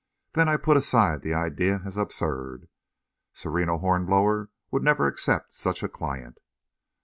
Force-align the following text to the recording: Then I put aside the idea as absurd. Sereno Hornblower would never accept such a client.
Then 0.33 0.49
I 0.49 0.57
put 0.57 0.77
aside 0.77 1.21
the 1.21 1.35
idea 1.35 1.81
as 1.85 1.95
absurd. 1.95 2.67
Sereno 3.33 3.77
Hornblower 3.77 4.49
would 4.71 4.81
never 4.81 5.05
accept 5.05 5.53
such 5.53 5.83
a 5.83 5.87
client. 5.89 6.39